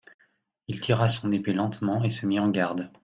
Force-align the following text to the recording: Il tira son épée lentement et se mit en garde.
Il 0.67 0.81
tira 0.81 1.07
son 1.07 1.31
épée 1.31 1.53
lentement 1.53 2.03
et 2.03 2.09
se 2.09 2.25
mit 2.25 2.39
en 2.39 2.49
garde. 2.49 2.89